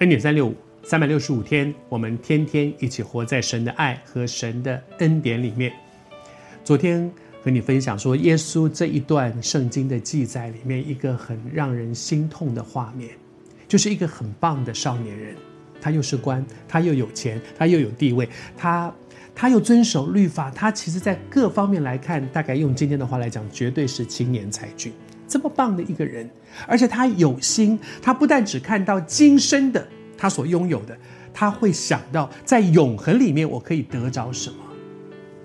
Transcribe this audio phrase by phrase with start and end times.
[0.00, 5.72] 恩典三六五，三百六十五天，我们天天一起活在神的爱和神的恩典里面。
[6.62, 7.10] 昨天
[7.42, 13.08] 和你分享说，耶稣这一段圣经的记载里面，一个很让人心痛的画面，
[13.66, 15.34] 就是一个很棒的少年人，
[15.80, 18.94] 他又是官，他又有钱，他又有地位，他
[19.34, 24.92] 他又遵守律法，他其实在各方面来看，大概用今天的话来讲，绝对是青年才俊。
[25.28, 26.28] 这么棒的一个人，
[26.66, 29.86] 而且他有心，他不但只看到今生的
[30.16, 30.96] 他所拥有的，
[31.34, 34.56] 他会想到在永恒里面我可以得着什么。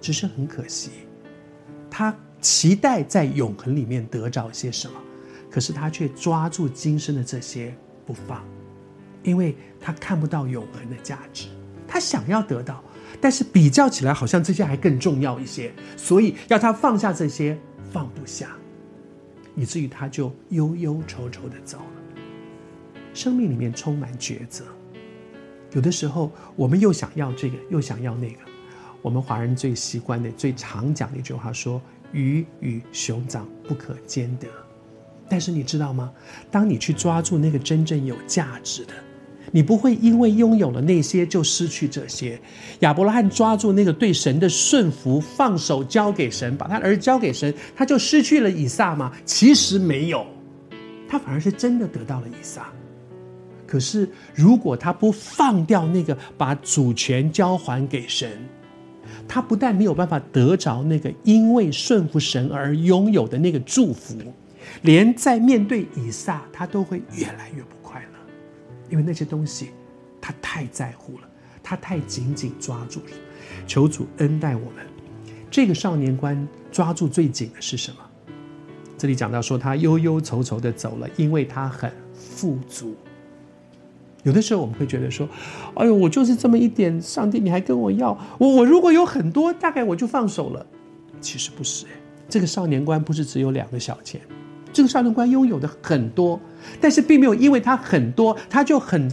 [0.00, 0.90] 只是很可惜，
[1.90, 4.94] 他期待在永恒里面得着些什么，
[5.50, 8.44] 可是他却抓住今生的这些不放，
[9.24, 11.48] 因为他看不到永恒的价值。
[11.88, 12.82] 他想要得到，
[13.20, 17.58] 但是比较起来好像这些还更重要一些，所以要他放下这些，
[17.90, 18.48] 放不下。
[19.56, 22.20] 以至于他就忧忧愁愁的走了。
[23.12, 24.64] 生命里面充满抉择，
[25.72, 28.38] 有的时候我们又想要这个，又想要那个。
[29.02, 31.80] 我们华人最习惯的、最常讲的一句话说
[32.12, 34.46] ：“鱼与熊掌不可兼得。”
[35.28, 36.12] 但是你知道吗？
[36.50, 38.92] 当你去抓住那个真正有价值的。
[39.56, 42.38] 你不会因为拥有了那些就失去这些。
[42.80, 49.10] 亚伯拉罕抓住那个对神的顺服，放手交给神，把他儿交给神，他就失去了以撒吗？
[49.24, 50.26] 其实没有，
[51.08, 52.70] 他反而是真的得到了以撒。
[53.66, 58.30] 可是如果他不放掉那个，把主权交还给神，
[59.26, 64.18] 他不但没有办法得着那个因为顺服神而拥有的那个祝福，
[64.82, 68.15] 连在面对以撒，他都会越来越不快乐。
[68.90, 69.70] 因为那些东西，
[70.20, 71.28] 他太在乎了，
[71.62, 73.06] 他太紧紧抓住了。
[73.66, 74.86] 求主恩待我们。
[75.50, 77.98] 这个少年官抓住最紧的是什么？
[78.98, 82.94] 这里讲到说，他忧忧愁愁的走了，因为他很富足。
[84.24, 85.28] 有的时候我们会觉得说，
[85.76, 88.18] 哎呦，我就是这么一点，上帝你还跟我要？
[88.38, 90.66] 我我如果有很多，大概我就放手了。
[91.20, 91.86] 其实不是，
[92.28, 94.20] 这个少年官不是只有两个小钱。
[94.76, 96.38] 这个少年官拥有的很多，
[96.82, 99.10] 但是并没有因为他很多，他就很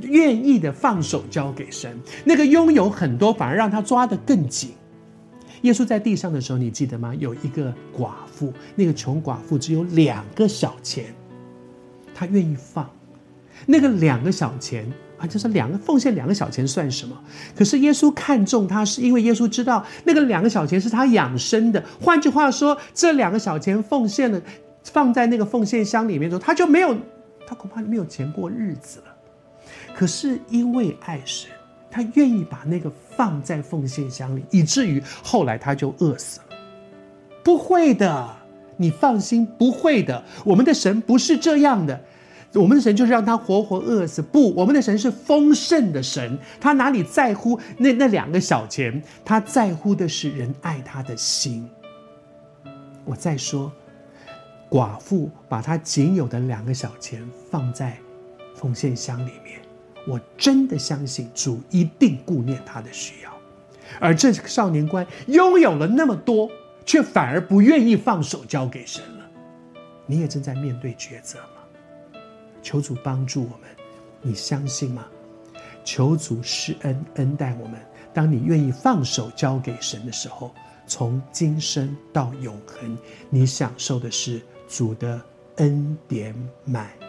[0.00, 1.94] 愿意的放手交给神。
[2.24, 4.70] 那个拥有很多，反而让他抓得更紧。
[5.60, 7.14] 耶稣在地上的时候，你记得吗？
[7.18, 11.14] 有一个寡妇，那个穷寡妇只有两个小钱，
[12.14, 12.88] 他愿意放
[13.66, 17.14] 那个两个小钱啊，就是两个奉献两个小钱算什么？
[17.54, 21.84] 可是耶稣看中他，是因为耶稣知道那个两个小钱是他养生的。
[22.00, 24.40] 换句话说，这两个小钱奉献了。
[24.84, 26.96] 放在那个奉献箱里面的时候，他就没有，
[27.46, 29.14] 他恐怕没有钱过日子了。
[29.94, 31.50] 可是因为爱神，
[31.90, 36.46] 他愿意把那个放在奉献箱里，以至于后来他就饿死了。
[37.44, 38.28] 不会的，
[38.76, 40.22] 你放心，不会的。
[40.44, 42.00] 我们的神不是这样的，
[42.54, 44.22] 我们的神就是让他活活饿死。
[44.22, 49.02] 不，我们的神是丰盛的神，他哪里在乎那那两个小钱？
[49.24, 51.68] 他在乎的是人爱他的心。
[53.04, 53.70] 我再说。
[54.72, 57.98] 寡妇把她仅有的两个小钱放在
[58.56, 59.60] 奉献箱里面，
[60.08, 63.30] 我真的相信主一定顾念她的需要。
[64.00, 66.50] 而这个少年官拥有了那么多，
[66.86, 69.26] 却反而不愿意放手交给神了。
[70.06, 72.20] 你也正在面对抉择吗？
[72.62, 73.68] 求主帮助我们，
[74.22, 75.04] 你相信吗？
[75.84, 77.78] 求主施恩恩待我们。
[78.14, 80.54] 当你愿意放手交给神的时候，
[80.86, 82.96] 从今生到永恒，
[83.30, 84.40] 你享受的是。
[84.72, 85.20] 主的
[85.56, 86.34] 恩典
[86.64, 87.01] 满。